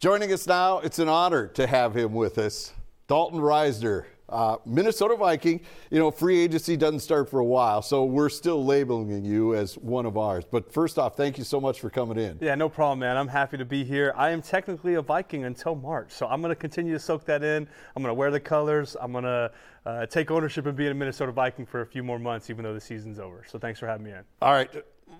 [0.00, 2.72] Joining us now, it's an honor to have him with us.
[3.08, 4.04] Dalton Risner.
[4.28, 5.60] uh, Minnesota Viking.
[5.90, 9.76] You know, free agency doesn't start for a while, so we're still labeling you as
[9.76, 10.44] one of ours.
[10.48, 12.38] But first off, thank you so much for coming in.
[12.40, 13.16] Yeah, no problem, man.
[13.16, 14.12] I'm happy to be here.
[14.16, 17.42] I am technically a Viking until March, so I'm going to continue to soak that
[17.42, 17.66] in.
[17.96, 18.96] I'm going to wear the colors.
[19.00, 19.50] I'm going to
[19.84, 22.74] uh, take ownership of being a Minnesota Viking for a few more months, even though
[22.74, 23.42] the season's over.
[23.48, 24.22] So thanks for having me in.
[24.42, 24.70] All right,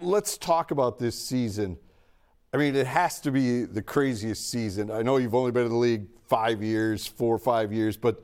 [0.00, 1.78] let's talk about this season
[2.52, 4.90] I mean, it has to be the craziest season.
[4.90, 8.22] I know you've only been in the league five years, four or five years, but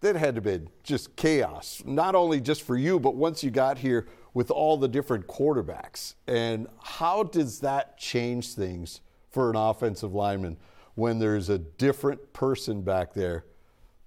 [0.00, 1.82] that had to be just chaos.
[1.86, 6.14] Not only just for you, but once you got here with all the different quarterbacks.
[6.26, 10.56] And how does that change things for an offensive lineman
[10.96, 13.44] when there's a different person back there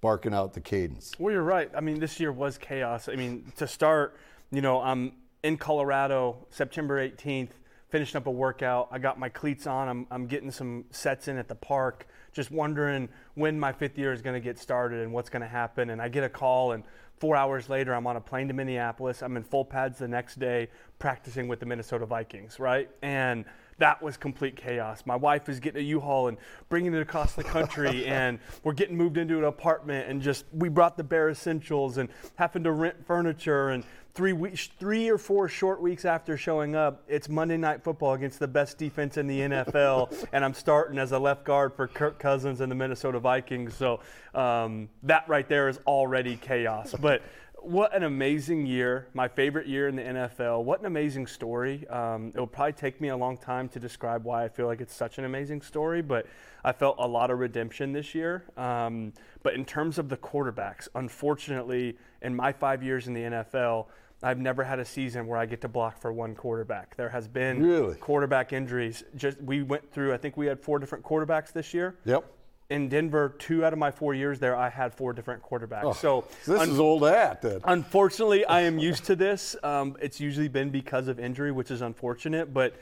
[0.02, 1.12] barking out the cadence?
[1.18, 1.70] Well, you're right.
[1.74, 3.08] I mean, this year was chaos.
[3.08, 4.16] I mean, to start,
[4.52, 7.50] you know, I'm in Colorado September 18th
[7.88, 8.88] finishing up a workout.
[8.90, 9.88] I got my cleats on.
[9.88, 14.12] I'm, I'm getting some sets in at the park, just wondering when my fifth year
[14.12, 15.90] is going to get started and what's going to happen.
[15.90, 16.84] And I get a call, and
[17.18, 19.22] four hours later, I'm on a plane to Minneapolis.
[19.22, 22.90] I'm in full pads the next day practicing with the Minnesota Vikings, right?
[23.02, 23.44] And
[23.78, 25.04] that was complete chaos.
[25.06, 28.96] My wife is getting a U-Haul and bringing it across the country, and we're getting
[28.96, 33.06] moved into an apartment, and just we brought the bare essentials and having to rent
[33.06, 33.84] furniture and
[34.18, 38.40] three weeks, three or four short weeks after showing up, it's Monday Night Football against
[38.40, 42.18] the best defense in the NFL, and I'm starting as a left guard for Kirk
[42.18, 43.76] Cousins and the Minnesota Vikings.
[43.76, 44.00] So
[44.34, 46.96] um, that right there is already chaos.
[47.00, 47.22] But
[47.68, 49.08] what an amazing year!
[49.12, 50.64] My favorite year in the NFL.
[50.64, 51.86] What an amazing story!
[51.88, 54.80] Um, it will probably take me a long time to describe why I feel like
[54.80, 56.26] it's such an amazing story, but
[56.64, 58.44] I felt a lot of redemption this year.
[58.56, 63.86] Um, but in terms of the quarterbacks, unfortunately, in my five years in the NFL,
[64.22, 66.96] I've never had a season where I get to block for one quarterback.
[66.96, 67.94] There has been really?
[67.96, 69.04] quarterback injuries.
[69.14, 70.12] Just we went through.
[70.12, 71.96] I think we had four different quarterbacks this year.
[72.04, 72.24] Yep.
[72.70, 75.84] In Denver, two out of my four years there, I had four different quarterbacks.
[75.84, 77.40] Oh, so, this un- is old hat.
[77.40, 77.60] Then.
[77.64, 79.56] Unfortunately, I am used to this.
[79.62, 82.74] Um, it's usually been because of injury, which is unfortunate, but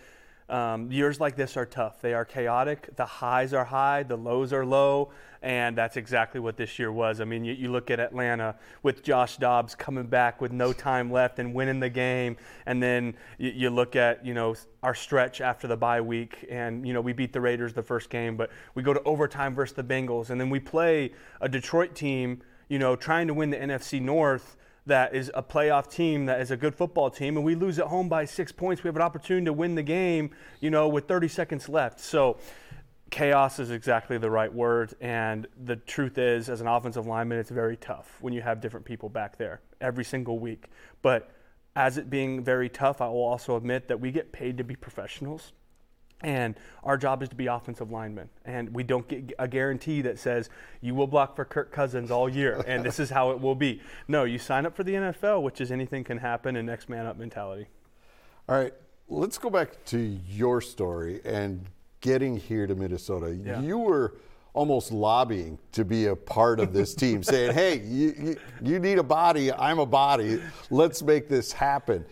[0.49, 2.01] um, years like this are tough.
[2.01, 2.95] They are chaotic.
[2.95, 5.11] The highs are high, the lows are low,
[5.43, 7.21] and that's exactly what this year was.
[7.21, 8.55] I mean, you, you, look at Atlanta
[8.85, 13.15] with Josh Dobbs coming back with no time left and winning the game, and then
[13.39, 14.55] you, you look at you know
[14.85, 18.09] our stretch after the bye week, and you know we beat the Raiders the first
[18.09, 21.97] game, but we go to overtime versus the Bengals, and then we play a Detroit
[21.97, 24.57] team, you know, trying to win the NFC North
[24.87, 27.87] that is a playoff team that is a good football team and we lose at
[27.87, 28.83] home by six points.
[28.83, 30.31] We have an opportunity to win the game
[30.61, 32.01] you know with 30 seconds left.
[32.01, 32.39] So
[33.11, 37.51] chaos is exactly the right word and the truth is as an offensive lineman it's
[37.51, 40.67] very tough when you have different people back there every single week.
[41.03, 41.31] But
[41.77, 44.75] as it being very tough i will also admit that we get paid to be
[44.75, 45.53] professionals
[46.23, 48.29] and our job is to be offensive linemen.
[48.45, 50.49] And we don't get a guarantee that says
[50.81, 53.81] you will block for Kirk Cousins all year and this is how it will be.
[54.09, 57.07] No, you sign up for the NFL, which is anything can happen and next man
[57.07, 57.67] up mentality.
[58.49, 58.73] All right,
[59.09, 61.67] let's go back to your story and
[62.01, 63.35] getting here to Minnesota.
[63.35, 63.61] Yeah.
[63.61, 64.15] You were
[64.55, 68.99] almost lobbying to be a part of this team, saying, hey, you, you, you need
[68.99, 70.41] a body, I'm a body,
[70.71, 72.05] let's make this happen.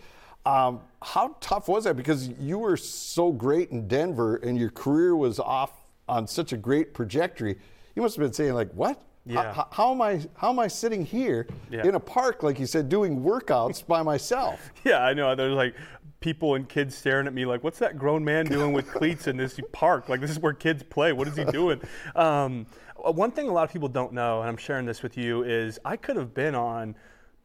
[0.45, 1.95] Um, how tough was that?
[1.95, 5.71] Because you were so great in Denver and your career was off
[6.07, 7.57] on such a great trajectory.
[7.95, 9.01] You must have been saying, like, what?
[9.25, 9.53] Yeah.
[9.53, 10.21] How, how, am I?
[10.35, 11.83] How am I sitting here yeah.
[11.83, 14.71] in a park, like you said, doing workouts by myself?
[14.83, 15.33] Yeah, I know.
[15.33, 15.73] There's like
[16.19, 19.35] people and kids staring at me, like, "What's that grown man doing with cleats in
[19.35, 20.09] this park?
[20.09, 21.11] Like, this is where kids play.
[21.11, 21.81] What is he doing?"
[22.15, 22.67] Um,
[22.97, 25.79] one thing a lot of people don't know, and I'm sharing this with you, is
[25.83, 26.95] I could have been on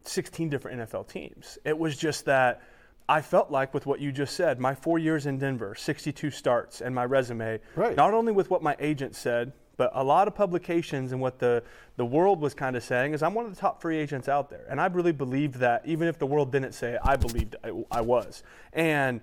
[0.05, 1.59] 16 different NFL teams.
[1.65, 2.63] It was just that
[3.11, 6.81] I felt like with what you just said, my four years in Denver, 62 starts,
[6.81, 7.97] and my resume, right.
[7.97, 11.61] not only with what my agent said, but a lot of publications and what the,
[11.97, 14.49] the world was kind of saying is I'm one of the top free agents out
[14.49, 14.65] there.
[14.71, 17.73] And I really believed that, even if the world didn't say it, I believed I,
[17.91, 18.45] I was.
[18.75, 19.21] And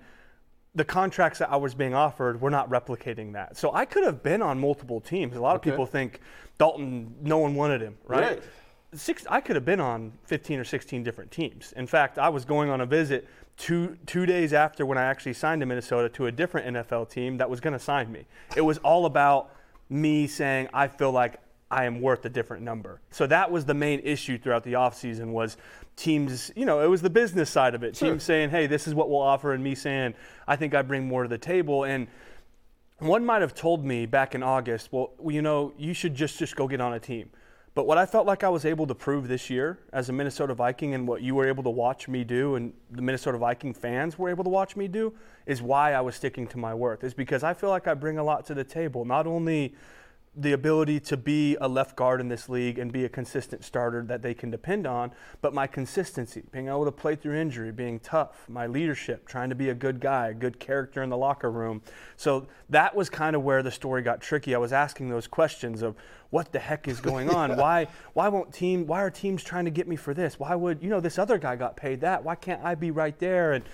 [0.74, 3.56] the contracts that I was being offered were not replicating that.
[3.56, 5.34] So I could have been on multiple teams.
[5.34, 6.20] A lot of people think
[6.58, 8.22] Dalton, no one wanted him, right?
[8.22, 8.42] right.
[8.94, 11.74] Six, I could have been on 15 or 16 different teams.
[11.76, 15.34] In fact, I was going on a visit two two days after when I actually
[15.34, 18.24] signed to Minnesota to a different NFL team that was going to sign me.
[18.56, 19.50] It was all about
[19.90, 21.40] me saying I feel like
[21.70, 23.00] I am worth a different number.
[23.10, 25.58] So that was the main issue throughout the offseason was
[25.96, 27.94] teams, you know, it was the business side of it.
[27.94, 28.08] Sure.
[28.08, 30.14] Teams saying, "Hey, this is what we'll offer," and me saying,
[30.46, 32.06] "I think I bring more to the table." And
[33.00, 36.56] one might have told me back in August, "Well, you know, you should just just
[36.56, 37.30] go get on a team."
[37.78, 40.52] But what I felt like I was able to prove this year as a Minnesota
[40.52, 44.18] Viking and what you were able to watch me do and the Minnesota Viking fans
[44.18, 45.14] were able to watch me do
[45.46, 47.04] is why I was sticking to my worth.
[47.04, 49.76] Is because I feel like I bring a lot to the table, not only
[50.36, 54.02] the ability to be a left guard in this league and be a consistent starter
[54.04, 55.10] that they can depend on,
[55.40, 59.54] but my consistency, being able to play through injury, being tough, my leadership, trying to
[59.54, 61.82] be a good guy, a good character in the locker room.
[62.16, 64.54] So that was kind of where the story got tricky.
[64.54, 65.96] I was asking those questions of
[66.30, 67.56] what the heck is going on?
[67.56, 70.38] why why won't team why are teams trying to get me for this?
[70.38, 72.22] Why would, you know, this other guy got paid that?
[72.22, 73.54] Why can't I be right there?
[73.54, 73.64] And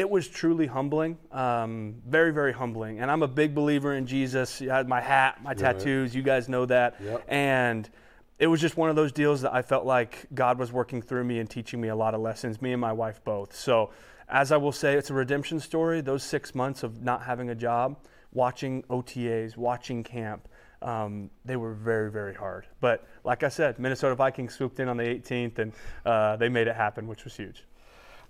[0.00, 3.00] it was truly humbling, um, very, very humbling.
[3.00, 4.62] And I'm a big believer in Jesus.
[4.62, 6.14] I had my hat, my tattoos.
[6.14, 6.96] You guys know that.
[7.04, 7.24] Yep.
[7.28, 7.90] And
[8.38, 11.24] it was just one of those deals that I felt like God was working through
[11.24, 13.54] me and teaching me a lot of lessons, me and my wife both.
[13.54, 13.90] So,
[14.26, 16.00] as I will say, it's a redemption story.
[16.00, 17.98] Those six months of not having a job,
[18.32, 20.48] watching OTAs, watching camp,
[20.80, 22.66] um, they were very, very hard.
[22.80, 25.72] But like I said, Minnesota Vikings swooped in on the 18th and
[26.06, 27.66] uh, they made it happen, which was huge.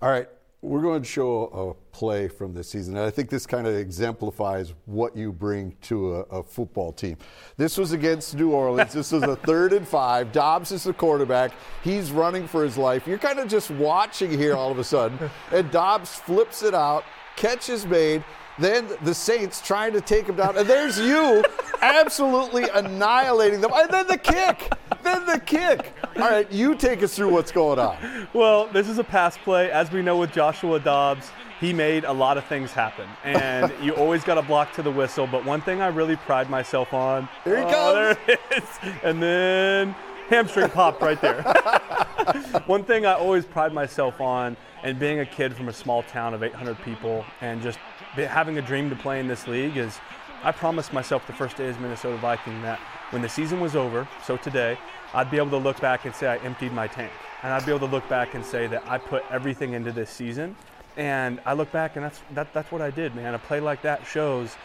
[0.01, 0.27] All right
[0.63, 2.95] we're going to show a play from this season.
[2.95, 7.17] And I think this kind of exemplifies what you bring to a, a, football team.
[7.57, 8.93] This was against New Orleans.
[8.93, 10.31] This was a third and five.
[10.31, 11.51] Dobbs is the quarterback.
[11.83, 13.07] He's running for his life.
[13.07, 15.17] You're kind of just watching here all of a sudden.
[15.51, 17.03] And Dobbs flips it out,
[17.35, 18.23] catch is made.
[18.59, 20.57] Then the Saints trying to take him down.
[20.57, 21.43] And there's you
[21.81, 23.71] absolutely annihilating them.
[23.73, 24.71] And then the kick.
[25.11, 25.93] Then the kick.
[26.15, 28.27] All right, you take us through what's going on.
[28.33, 29.69] Well, this is a pass play.
[29.69, 31.29] As we know with Joshua Dobbs,
[31.59, 33.09] he made a lot of things happen.
[33.25, 35.27] And you always got to block to the whistle.
[35.27, 37.27] But one thing I really pride myself on.
[37.43, 38.17] Here he oh, comes.
[38.25, 38.69] There it is.
[39.03, 39.95] And then
[40.29, 41.41] hamstring popped right there.
[42.65, 46.33] one thing I always pride myself on, and being a kid from a small town
[46.33, 47.79] of 800 people, and just
[48.15, 49.99] having a dream to play in this league, is
[50.43, 52.79] I promised myself the first day as Minnesota Viking that
[53.11, 54.77] when the season was over, so today,
[55.13, 57.11] I'd be able to look back and say I emptied my tank.
[57.43, 60.09] And I'd be able to look back and say that I put everything into this
[60.09, 60.55] season.
[60.95, 63.33] And I look back and that's, that, that's what I did, man.
[63.33, 64.55] A play like that shows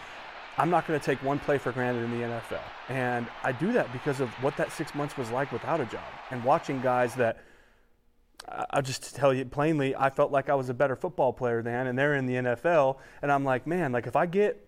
[0.59, 2.61] I'm not going to take one play for granted in the NFL.
[2.89, 6.05] And I do that because of what that six months was like without a job
[6.31, 7.39] and watching guys that
[8.71, 11.87] I'll just tell you plainly, I felt like I was a better football player than,
[11.87, 12.99] and they're in the NFL.
[13.23, 14.66] And I'm like, man, like if I get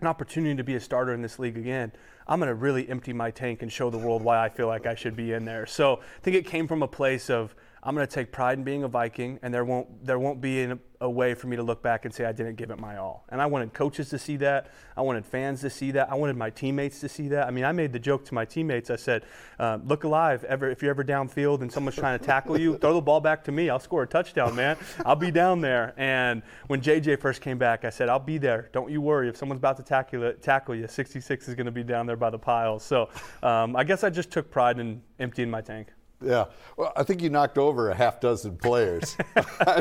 [0.00, 1.92] an opportunity to be a starter in this league again,
[2.26, 4.86] I'm going to really empty my tank and show the world why I feel like
[4.86, 5.66] I should be in there.
[5.66, 7.54] So I think it came from a place of
[7.86, 10.62] I'm going to take pride in being a Viking, and there won't there won't be
[10.62, 12.96] a, a, way for me to look back and say I didn't give it my
[12.96, 13.26] all.
[13.28, 14.70] And I wanted coaches to see that.
[14.96, 16.10] I wanted fans to see that.
[16.10, 17.46] I wanted my teammates to see that.
[17.46, 18.88] I mean, I made the joke to my teammates.
[18.88, 19.24] I said,
[19.58, 20.44] uh, "Look alive!
[20.44, 23.44] Ever if you're ever downfield and someone's trying to tackle you, throw the ball back
[23.44, 23.68] to me.
[23.68, 24.78] I'll score a touchdown, man.
[25.04, 28.70] I'll be down there." And when JJ first came back, I said, "I'll be there.
[28.72, 29.28] Don't you worry.
[29.28, 32.30] If someone's about to tackle tackle you, 66 is going to be down there by
[32.30, 33.10] the pile." So
[33.42, 35.88] um, I guess I just took pride in emptying my tank.
[36.22, 36.46] Yeah.
[36.76, 39.16] Well, I think you knocked over a half dozen players.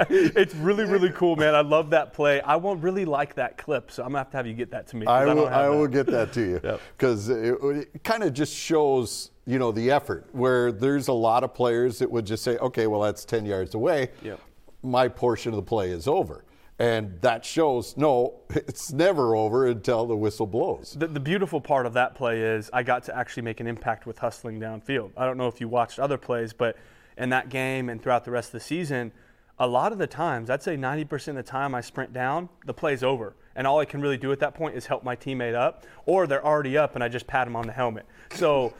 [0.09, 1.55] it's really, really cool, man.
[1.55, 2.41] I love that play.
[2.41, 4.71] I won't really like that clip, so I'm going to have to have you get
[4.71, 5.05] that to me.
[5.05, 6.59] I will, I, I will get that to you
[6.97, 7.37] because yep.
[7.37, 11.53] it, it kind of just shows, you know, the effort where there's a lot of
[11.53, 14.09] players that would just say, okay, well, that's 10 yards away.
[14.21, 14.39] Yep.
[14.83, 16.43] My portion of the play is over.
[16.83, 20.97] And that shows no, it's never over until the whistle blows.
[20.99, 24.05] The, the, beautiful part of that play is I got to actually make an impact
[24.05, 25.11] with hustling downfield.
[25.15, 26.75] I don't know if you watched other plays, but
[27.17, 29.13] in that game and throughout the rest of the season,
[29.59, 32.73] a lot of the times, I'd say 90% of the time I sprint down, the
[32.73, 33.33] play's over.
[33.55, 36.27] And all I can really do at that point is help my teammate up, or
[36.27, 38.05] they're already up and I just pat them on the helmet.
[38.31, 38.73] So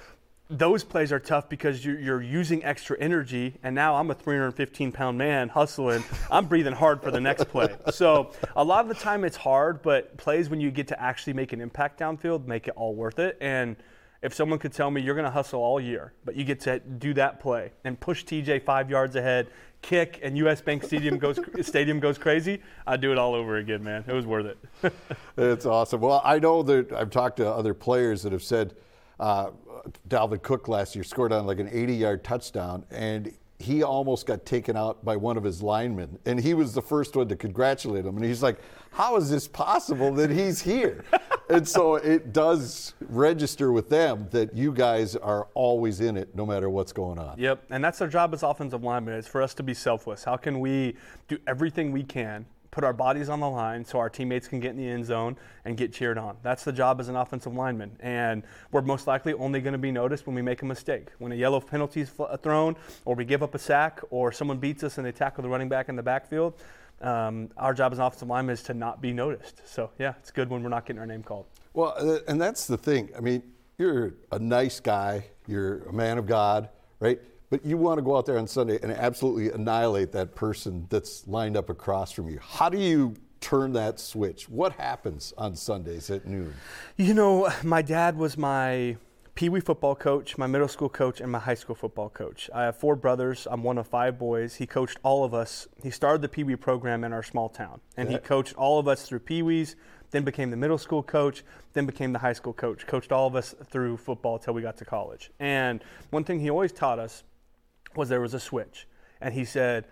[0.57, 4.91] those plays are tough because you're, you're, using extra energy, and now I'm a 315
[4.91, 6.03] pound man hustling.
[6.31, 7.75] I'm breathing hard for the next play.
[7.91, 11.33] So a lot of the time it's hard, but plays when you get to actually
[11.33, 13.38] make an impact downfield make it all worth it.
[13.41, 13.75] And
[14.22, 16.79] if someone could tell me you're going to hustle all year, but you get to
[16.79, 19.48] do that play and push TJ five yards ahead,
[19.81, 23.83] kick, and US Bank Stadium goes stadium goes crazy, I'd do it all over again,
[23.83, 24.05] man.
[24.07, 24.93] It was worth it.
[25.38, 26.01] it's awesome.
[26.01, 28.75] Well, I know that I've talked to other players that have said.
[29.19, 29.51] Uh,
[30.08, 34.46] Dalvin Cook last year scored on like an 80 yard touchdown, and he almost got
[34.46, 36.20] taken out by one of his linemen.
[36.25, 38.18] And he was the first one to congratulate him.
[38.18, 38.58] And he's like,
[38.92, 41.06] How is this possible that he's here?
[41.50, 46.46] and so it does register with them that you guys are always in it no
[46.46, 47.38] matter what's going on.
[47.38, 47.63] Yep.
[47.70, 50.24] And that's our job as offensive linemen, is for us to be selfless.
[50.24, 50.96] How can we
[51.28, 54.72] do everything we can put our bodies on the line so our teammates can get
[54.72, 56.36] in the end zone and get cheered on.
[56.42, 57.96] That's the job as an offensive lineman.
[58.00, 61.10] And we're most likely only going to be noticed when we make a mistake.
[61.20, 62.12] When a yellow penalty is
[62.42, 62.75] thrown,
[63.06, 65.70] or we give up a sack, or someone beats us and they tackle the running
[65.70, 66.56] back in the backfield.
[67.00, 69.62] Um, our job as an offensive lineman is to not be noticed.
[69.68, 71.46] So, yeah, it's good when we're not getting our name called.
[71.74, 73.12] Well, uh, and that's the thing.
[73.15, 73.44] I mean,
[73.77, 77.20] you're a nice guy, you're a man of God, right?
[77.53, 81.27] But you want to go out there on Sunday and absolutely annihilate that person that's
[81.27, 82.39] lined up across from you.
[82.41, 84.50] How do you turn that switch?
[84.50, 86.55] What happens on Sundays at noon?
[86.98, 88.98] You know, my dad was my
[89.36, 92.50] Pee Wee football coach, my middle school coach, and my high school football coach.
[92.55, 93.48] I have four brothers.
[93.51, 94.55] I'm one of five boys.
[94.55, 95.67] He coached all of us.
[95.83, 98.88] He started the Pee Wee program in our small town, and he coached all of
[98.88, 99.75] us through Pee Wees,
[100.10, 101.43] then became the middle school coach,
[101.74, 102.88] then became the high school coach.
[102.88, 105.29] Coached all of us through football until we got to college.
[105.39, 107.24] And one thing he always taught us
[107.97, 108.88] was there was a switch.
[109.21, 109.85] And he said,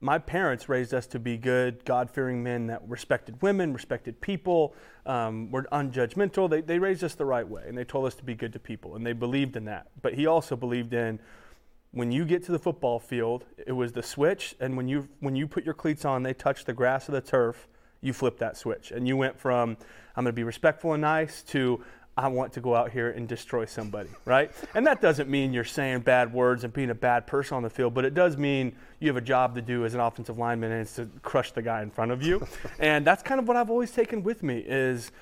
[0.00, 4.74] my parents raised us to be good, God fearing men that respected women, respected people,
[5.06, 6.48] um, were unjudgmental.
[6.48, 8.60] They, they raised us the right way and they told us to be good to
[8.60, 9.88] people and they believed in that.
[10.00, 11.18] But he also believed in
[11.90, 14.54] when you get to the football field, it was the switch.
[14.60, 17.20] And when you, when you put your cleats on, they touch the grass of the
[17.20, 17.66] turf,
[18.00, 18.92] you flip that switch.
[18.92, 19.76] And you went from,
[20.14, 21.82] I'm going to be respectful and nice to,
[22.18, 24.50] I want to go out here and destroy somebody, right?
[24.74, 27.70] And that doesn't mean you're saying bad words and being a bad person on the
[27.70, 30.72] field, but it does mean you have a job to do as an offensive lineman
[30.72, 32.44] and it's to crush the guy in front of you.
[32.80, 35.12] and that's kind of what I've always taken with me is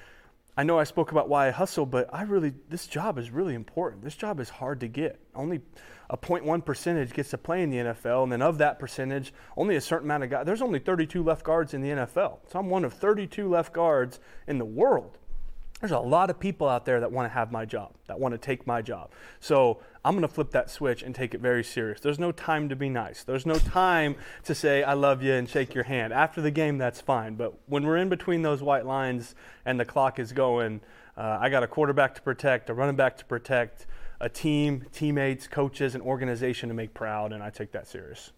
[0.57, 3.55] I know I spoke about why I hustle, but I really this job is really
[3.55, 4.03] important.
[4.03, 5.21] This job is hard to get.
[5.35, 5.61] Only
[6.09, 9.77] a 0.1 percentage gets to play in the NFL, and then of that percentage, only
[9.77, 10.47] a certain amount of guys.
[10.47, 14.19] There's only 32 left guards in the NFL, so I'm one of 32 left guards
[14.47, 15.19] in the world
[15.81, 18.33] there's a lot of people out there that want to have my job, that want
[18.33, 19.11] to take my job.
[19.41, 22.01] So I'm going to flip that switch and take it very serious.
[22.01, 23.25] There's no time to be nice.
[23.25, 26.15] There's no time to say, I love you and shake your hand.
[26.15, 27.35] After the game, that's fine.
[27.35, 29.35] But when we're in between those white lines
[29.67, 30.81] and the clock is going,
[31.17, 33.87] uh, I got a quarterback to protect, a running back to protect,
[34.19, 38.33] a team, teammates, coaches, an organization to make proud, and I take that serious.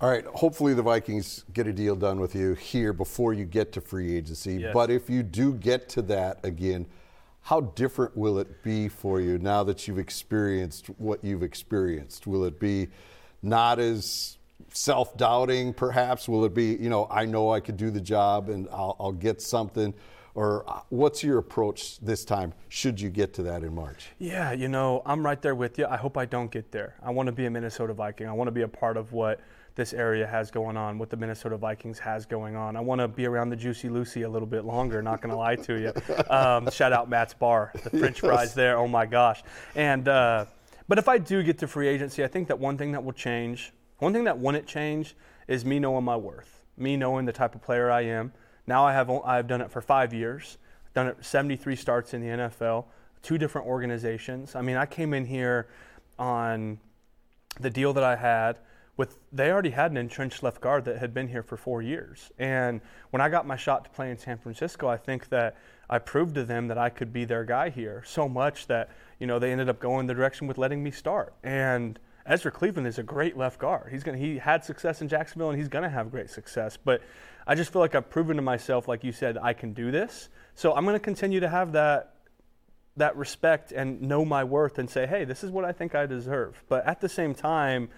[0.00, 0.24] All right.
[0.26, 4.16] Hopefully, the Vikings get a deal done with you here before you get to free
[4.16, 4.54] agency.
[4.54, 4.72] Yes.
[4.72, 6.86] But if you do get to that again,
[7.42, 12.28] how different will it be for you now that you've experienced what you've experienced?
[12.28, 12.88] Will it be
[13.42, 14.38] not as
[14.72, 16.28] self doubting, perhaps?
[16.28, 19.12] Will it be, you know, I know I could do the job and I'll, I'll
[19.12, 19.94] get something?
[20.38, 24.10] or uh, what's your approach this time should you get to that in March?
[24.20, 25.86] Yeah, you know, I'm right there with you.
[25.86, 26.94] I hope I don't get there.
[27.02, 28.28] I want to be a Minnesota Viking.
[28.28, 29.40] I want to be a part of what
[29.78, 32.74] this area has going on, what the Minnesota Vikings has going on.
[32.74, 35.38] I want to be around the Juicy Lucy a little bit longer, not going to
[35.38, 35.92] lie to you.
[36.28, 38.20] Um, shout out Matt's Bar, the French yes.
[38.20, 39.42] fries there, oh my gosh.
[39.76, 40.46] And, uh,
[40.88, 43.12] but if I do get to free agency, I think that one thing that will
[43.12, 45.14] change, one thing that wouldn't change
[45.46, 48.32] is me knowing my worth, me knowing the type of player I am.
[48.66, 50.58] Now I have, I've done it for five years,
[50.92, 52.86] done it 73 starts in the NFL,
[53.22, 54.56] two different organizations.
[54.56, 55.68] I mean, I came in here
[56.18, 56.80] on
[57.60, 58.58] the deal that I had
[58.98, 62.30] with they already had an entrenched left guard that had been here for four years.
[62.38, 65.56] And when I got my shot to play in San Francisco, I think that
[65.88, 69.26] I proved to them that I could be their guy here so much that you
[69.26, 71.32] know they ended up going the direction with letting me start.
[71.42, 73.90] And Ezra Cleveland is a great left guard.
[73.90, 76.76] He's gonna he had success in Jacksonville and he's gonna have great success.
[76.76, 77.00] But
[77.46, 80.28] I just feel like I've proven to myself, like you said, I can do this.
[80.56, 82.14] So I'm gonna continue to have that
[82.96, 86.06] that respect and know my worth and say, hey, this is what I think I
[86.06, 86.60] deserve.
[86.68, 87.90] But at the same time,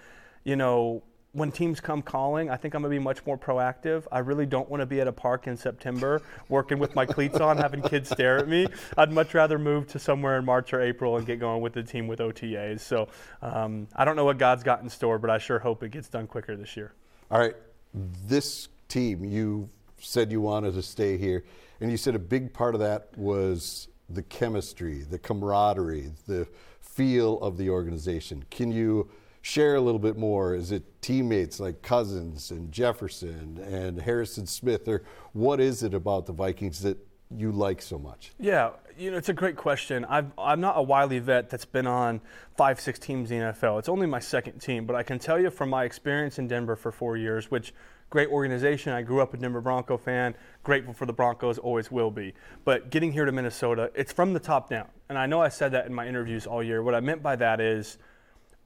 [0.43, 4.03] you know, when teams come calling, I think I'm going to be much more proactive.
[4.11, 7.39] I really don't want to be at a park in September working with my cleats
[7.39, 8.67] on, having kids stare at me.
[8.97, 11.83] I'd much rather move to somewhere in March or April and get going with the
[11.83, 12.81] team with OTAs.
[12.81, 13.07] So
[13.41, 16.09] um, I don't know what God's got in store, but I sure hope it gets
[16.09, 16.93] done quicker this year.
[17.29, 17.55] All right.
[17.93, 19.69] This team, you
[19.99, 21.45] said you wanted to stay here,
[21.79, 26.47] and you said a big part of that was the chemistry, the camaraderie, the
[26.81, 28.43] feel of the organization.
[28.49, 29.09] Can you?
[29.41, 30.55] Share a little bit more?
[30.55, 36.25] Is it teammates like Cousins and Jefferson and Harrison Smith, or what is it about
[36.25, 36.97] the Vikings that
[37.35, 38.31] you like so much?
[38.39, 40.05] Yeah, you know, it's a great question.
[40.05, 42.21] i am not a wily vet that's been on
[42.55, 43.79] five, six teams in the NFL.
[43.79, 46.75] It's only my second team, but I can tell you from my experience in Denver
[46.75, 47.73] for four years, which
[48.09, 48.91] great organization.
[48.91, 50.35] I grew up a Denver Bronco fan.
[50.63, 52.33] Grateful for the Broncos, always will be.
[52.65, 54.89] But getting here to Minnesota, it's from the top down.
[55.09, 56.83] And I know I said that in my interviews all year.
[56.83, 57.97] What I meant by that is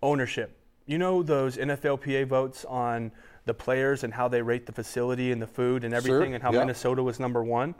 [0.01, 3.11] ownership you know those NFLPA votes on
[3.45, 6.33] the players and how they rate the facility and the food and everything sure.
[6.33, 6.59] and how yeah.
[6.59, 7.75] Minnesota was number one?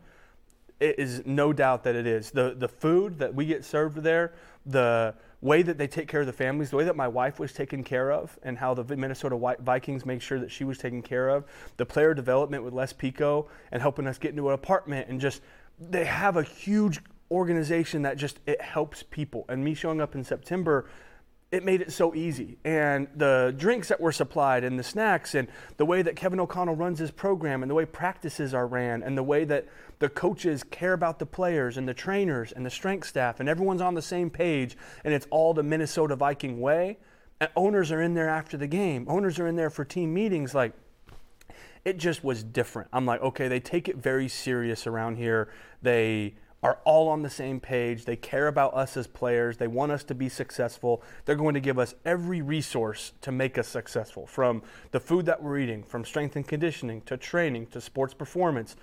[0.80, 2.32] It is no doubt that it is.
[2.32, 4.34] The, the food that we get served there,
[4.66, 7.54] the way that they take care of the families, the way that my wife was
[7.54, 11.30] taken care of, and how the Minnesota Vikings make sure that she was taken care
[11.30, 11.46] of,
[11.78, 15.42] the player development with Les Pico and helping us get into an apartment and just
[15.80, 19.46] they have a huge organization that just it helps people.
[19.50, 20.90] And me showing up in September
[21.52, 22.58] it made it so easy.
[22.66, 25.48] And the drinks that were supplied and the snacks and
[25.78, 29.18] the way that Kevin O'Connell runs his program and the way practices are ran and
[29.18, 29.68] the way that
[30.00, 33.82] the coaches care about the players and the trainers and the strength staff and everyone's
[33.82, 36.98] on the same page and it's all the Minnesota Viking way.
[37.40, 39.06] And owners are in there after the game.
[39.10, 40.74] Owners are in there for team meetings like
[41.86, 42.90] it just was different.
[42.92, 45.50] I'm like, okay, they take it very serious around here.
[45.82, 46.34] They
[46.66, 48.06] are all on the same page.
[48.06, 49.58] They care about us as players.
[49.58, 51.04] They want us to be successful.
[51.26, 55.44] They're going to give us every resource to make us successful from the food that
[55.44, 58.76] we're eating, from strength and conditioning to training to sports performance,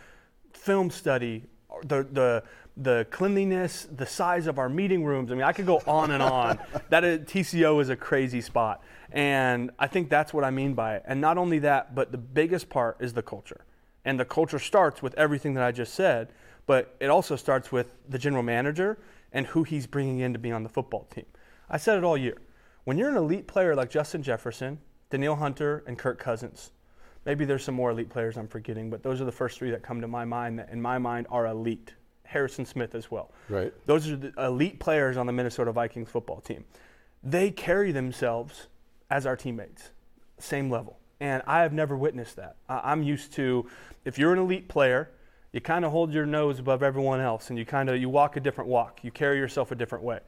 [0.52, 1.42] film study,
[1.84, 2.44] the, the,
[2.76, 5.32] the cleanliness, the size of our meeting rooms.
[5.32, 6.60] I mean, I could go on and on.
[6.90, 8.80] that is, TCO is a crazy spot.
[9.10, 11.02] And I think that's what I mean by it.
[11.04, 13.64] And not only that, but the biggest part is the culture.
[14.04, 16.28] And the culture starts with everything that I just said,
[16.66, 18.98] but it also starts with the general manager
[19.32, 21.26] and who he's bringing in to be on the football team.
[21.70, 22.36] I said it all year.
[22.84, 24.78] When you're an elite player like Justin Jefferson,
[25.10, 26.72] Danielle Hunter, and Kirk Cousins,
[27.24, 29.82] maybe there's some more elite players I'm forgetting, but those are the first three that
[29.82, 31.94] come to my mind that, in my mind, are elite.
[32.24, 33.30] Harrison Smith as well.
[33.50, 33.74] Right.
[33.84, 36.64] Those are the elite players on the Minnesota Vikings football team.
[37.22, 38.68] They carry themselves
[39.10, 39.90] as our teammates,
[40.38, 40.98] same level.
[41.20, 42.56] And I have never witnessed that.
[42.68, 43.68] I'm used to,
[44.06, 45.10] if you're an elite player,
[45.52, 48.36] you kind of hold your nose above everyone else and you kind of you walk
[48.36, 49.00] a different walk.
[49.02, 50.20] You carry yourself a different way.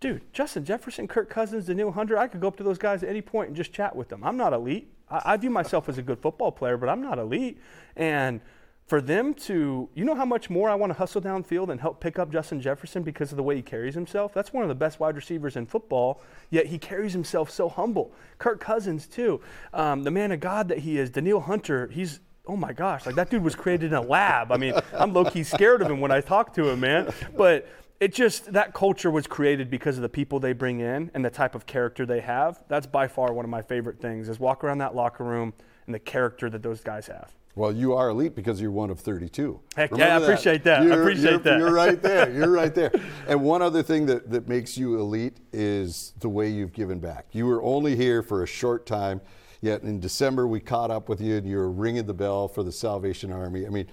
[0.00, 3.08] Dude, Justin Jefferson, Kirk Cousins, Danielle Hunter, I could go up to those guys at
[3.08, 4.24] any point and just chat with them.
[4.24, 4.90] I'm not elite.
[5.10, 7.58] I, I view myself as a good football player, but I'm not elite.
[7.96, 8.40] And
[8.86, 12.00] for them to, you know how much more I want to hustle downfield and help
[12.00, 14.34] pick up Justin Jefferson because of the way he carries himself?
[14.34, 18.12] That's one of the best wide receivers in football, yet he carries himself so humble.
[18.38, 19.40] Kirk Cousins, too.
[19.72, 21.10] Um, the man of God that he is.
[21.10, 24.50] Danielle Hunter, he's, oh my gosh, like that dude was created in a lab.
[24.50, 27.12] I mean, I'm low key scared of him when I talk to him, man.
[27.36, 27.68] But
[28.00, 31.30] it just, that culture was created because of the people they bring in and the
[31.30, 32.64] type of character they have.
[32.66, 35.52] That's by far one of my favorite things is walk around that locker room
[35.86, 37.32] and the character that those guys have.
[37.54, 39.60] Well, you are elite because you're one of 32.
[39.76, 40.82] Heck Remember yeah, I appreciate that.
[40.82, 41.58] You're, I appreciate you're, that.
[41.58, 42.32] You're right there.
[42.32, 42.90] You're right there.
[43.28, 47.26] And one other thing that, that makes you elite is the way you've given back.
[47.30, 49.20] You were only here for a short time,
[49.60, 52.62] yet in December we caught up with you and you were ringing the bell for
[52.62, 53.66] the Salvation Army.
[53.66, 53.86] I mean,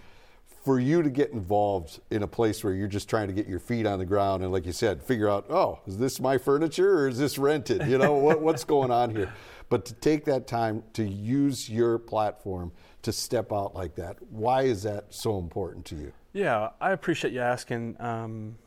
[0.64, 3.60] for you to get involved in a place where you're just trying to get your
[3.60, 7.00] feet on the ground and, like you said, figure out, oh, is this my furniture
[7.00, 7.88] or is this rented?
[7.88, 9.34] You know, what, what's going on here?
[9.70, 12.72] But to take that time to use your platform–
[13.08, 14.18] to step out like that.
[14.32, 16.12] Why is that so important to you?
[16.34, 17.96] Yeah, I appreciate you asking.
[18.02, 18.58] Um,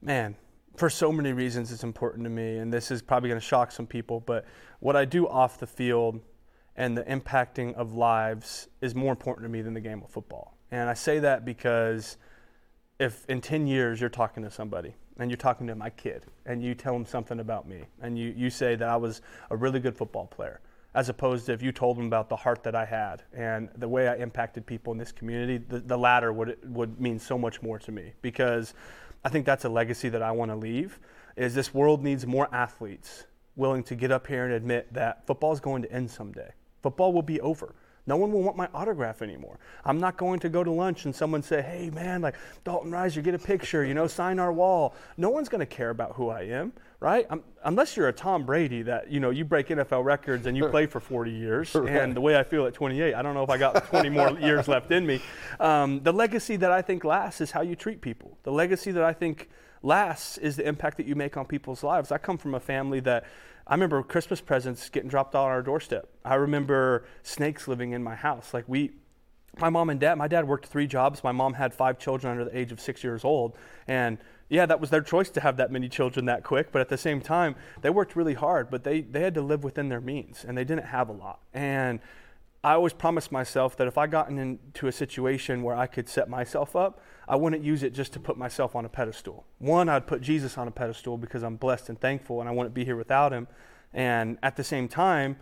[0.00, 0.36] man,
[0.76, 3.72] for so many reasons, it's important to me, and this is probably going to shock
[3.72, 4.44] some people, but
[4.80, 6.20] what I do off the field
[6.76, 10.56] and the impacting of lives is more important to me than the game of football.
[10.70, 12.16] And I say that because
[12.98, 16.62] if in 10 years you're talking to somebody and you're talking to my kid and
[16.62, 19.80] you tell them something about me and you, you say that I was a really
[19.80, 20.60] good football player
[20.94, 23.88] as opposed to if you told them about the heart that I had and the
[23.88, 27.62] way I impacted people in this community, the, the latter would, would mean so much
[27.62, 28.74] more to me because
[29.24, 30.98] I think that's a legacy that I want to leave
[31.36, 33.24] is this world needs more athletes
[33.56, 36.50] willing to get up here and admit that football is going to end someday.
[36.82, 37.74] Football will be over.
[38.06, 39.58] No one will want my autograph anymore.
[39.84, 42.34] I'm not going to go to lunch and someone say, hey, man, like
[42.64, 44.94] Dalton Risner, get a picture, you know, sign our wall.
[45.16, 47.26] No one's going to care about who I am, right?
[47.30, 50.66] I'm, unless you're a Tom Brady that, you know, you break NFL records and you
[50.68, 51.74] play for 40 years.
[51.80, 51.96] Right.
[51.96, 54.30] And the way I feel at 28, I don't know if I got 20 more
[54.40, 55.22] years left in me.
[55.60, 58.36] Um, the legacy that I think lasts is how you treat people.
[58.42, 59.48] The legacy that I think
[59.82, 62.12] lasts is the impact that you make on people's lives.
[62.12, 63.24] I come from a family that
[63.66, 66.08] I remember Christmas presents getting dropped on our doorstep.
[66.24, 68.52] I remember snakes living in my house.
[68.52, 68.92] Like we,
[69.58, 71.22] my mom and dad, my dad worked three jobs.
[71.22, 73.54] My mom had five children under the age of six years old.
[73.86, 76.72] And yeah, that was their choice to have that many children that quick.
[76.72, 79.62] But at the same time, they worked really hard, but they, they had to live
[79.62, 81.40] within their means and they didn't have a lot.
[81.54, 82.00] And
[82.62, 86.28] I always promised myself that if I got into a situation where I could set
[86.28, 89.46] myself up, I wouldn't use it just to put myself on a pedestal.
[89.58, 92.74] One, I'd put Jesus on a pedestal because I'm blessed and thankful and I wouldn't
[92.74, 93.48] be here without him.
[93.94, 95.36] And at the same time,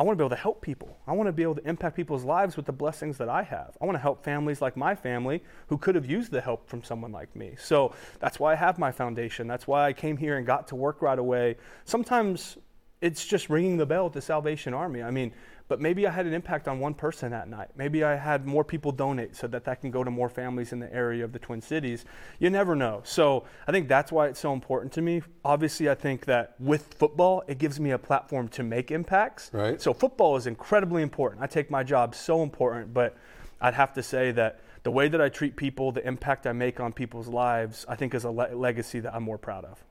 [0.00, 0.98] I want to be able to help people.
[1.06, 3.76] I want to be able to impact people's lives with the blessings that I have.
[3.80, 6.82] I want to help families like my family who could have used the help from
[6.82, 7.54] someone like me.
[7.56, 9.46] So that's why I have my foundation.
[9.46, 11.56] That's why I came here and got to work right away.
[11.84, 12.58] Sometimes
[13.00, 15.02] it's just ringing the bell at the Salvation Army.
[15.02, 15.32] I mean,
[15.66, 17.68] but maybe I had an impact on one person that night.
[17.76, 20.78] Maybe I had more people donate so that that can go to more families in
[20.78, 22.04] the area of the Twin Cities.
[22.38, 23.00] You never know.
[23.04, 25.22] So I think that's why it's so important to me.
[25.44, 29.50] Obviously, I think that with football, it gives me a platform to make impacts.
[29.54, 29.80] Right.
[29.80, 31.42] So football is incredibly important.
[31.42, 33.16] I take my job so important, but
[33.60, 36.78] I'd have to say that the way that I treat people, the impact I make
[36.78, 39.82] on people's lives, I think is a le- legacy that I'm more proud of.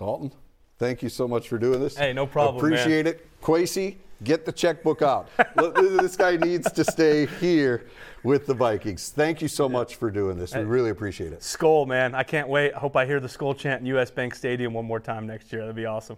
[0.00, 0.32] Dalton,
[0.78, 1.96] thank you so much for doing this.
[1.98, 2.56] Hey, no problem.
[2.56, 3.14] Appreciate man.
[3.14, 3.40] it.
[3.42, 5.28] Kwesi, get the checkbook out.
[5.56, 7.86] this guy needs to stay here
[8.22, 9.10] with the Vikings.
[9.10, 10.54] Thank you so much for doing this.
[10.54, 11.40] We really appreciate it.
[11.40, 12.14] Skol, man.
[12.14, 12.72] I can't wait.
[12.72, 15.52] I hope I hear the skol chant in US Bank Stadium one more time next
[15.52, 15.62] year.
[15.62, 16.16] That'd be awesome.